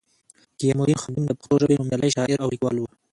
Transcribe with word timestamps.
قیام 0.59 0.79
الدین 0.81 0.99
خادم 1.03 1.23
د 1.27 1.31
پښتو 1.39 1.55
ژبې 1.61 1.75
نومیالی 1.79 2.09
شاعر 2.15 2.37
او 2.41 2.49
لیکوال 2.53 2.75
وو 2.77 2.87